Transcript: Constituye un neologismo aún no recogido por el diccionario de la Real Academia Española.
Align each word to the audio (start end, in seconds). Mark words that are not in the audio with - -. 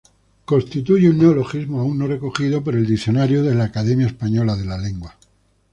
Constituye 0.45 1.11
un 1.11 1.19
neologismo 1.19 1.79
aún 1.79 1.99
no 1.99 2.07
recogido 2.07 2.63
por 2.63 2.73
el 2.73 2.87
diccionario 2.87 3.43
de 3.43 3.49
la 3.49 3.55
Real 3.55 3.67
Academia 3.69 4.07
Española. 4.07 4.57